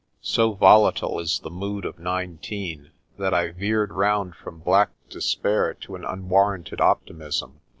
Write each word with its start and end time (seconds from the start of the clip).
So 0.23 0.53
volatile 0.53 1.19
is 1.19 1.41
the 1.41 1.51
mood 1.51 1.85
of 1.85 1.99
nineteen 1.99 2.89
that 3.19 3.35
I 3.35 3.51
veered 3.51 3.91
round 3.93 4.33
from 4.35 4.57
black 4.57 4.89
despair 5.11 5.75
to 5.75 5.93
an 5.93 6.03
unwarranted 6.05 6.81
optimism. 6.81 7.59